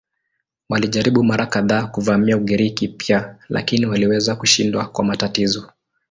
Walijaribu 0.69 1.23
mara 1.23 1.45
kadhaa 1.45 1.87
kuvamia 1.87 2.37
Ugiriki 2.37 2.87
pia 2.87 3.35
lakini 3.49 3.85
waliweza 3.85 4.35
kushindwa 4.35 4.85
kwa 4.87 5.05
matatizo. 5.05 5.71